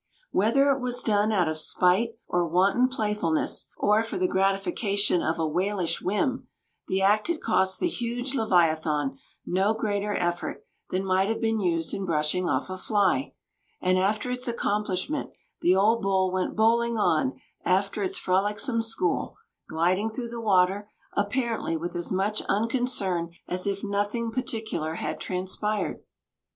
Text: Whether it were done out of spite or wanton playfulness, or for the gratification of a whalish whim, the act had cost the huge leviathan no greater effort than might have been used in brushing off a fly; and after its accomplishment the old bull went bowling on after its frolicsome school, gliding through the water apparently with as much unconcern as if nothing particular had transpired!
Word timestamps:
Whether 0.31 0.71
it 0.71 0.79
were 0.79 0.91
done 1.05 1.31
out 1.31 1.47
of 1.47 1.59
spite 1.59 2.17
or 2.27 2.47
wanton 2.47 2.87
playfulness, 2.87 3.67
or 3.77 4.01
for 4.01 4.17
the 4.17 4.27
gratification 4.27 5.21
of 5.21 5.37
a 5.37 5.47
whalish 5.47 6.01
whim, 6.01 6.47
the 6.87 7.03
act 7.03 7.27
had 7.27 7.39
cost 7.39 7.79
the 7.79 7.87
huge 7.87 8.33
leviathan 8.33 9.19
no 9.45 9.75
greater 9.75 10.15
effort 10.15 10.65
than 10.89 11.05
might 11.05 11.29
have 11.29 11.39
been 11.39 11.59
used 11.61 11.93
in 11.93 12.03
brushing 12.03 12.49
off 12.49 12.67
a 12.67 12.77
fly; 12.79 13.35
and 13.79 13.99
after 13.99 14.31
its 14.31 14.47
accomplishment 14.47 15.29
the 15.59 15.75
old 15.75 16.01
bull 16.01 16.31
went 16.31 16.55
bowling 16.55 16.97
on 16.97 17.39
after 17.63 18.01
its 18.01 18.17
frolicsome 18.17 18.81
school, 18.81 19.35
gliding 19.69 20.09
through 20.09 20.29
the 20.29 20.41
water 20.41 20.89
apparently 21.13 21.77
with 21.77 21.95
as 21.95 22.11
much 22.11 22.41
unconcern 22.49 23.29
as 23.47 23.67
if 23.67 23.83
nothing 23.83 24.31
particular 24.31 24.95
had 24.95 25.19
transpired! 25.19 26.01